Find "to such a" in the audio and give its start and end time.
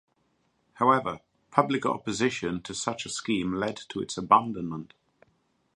2.63-3.09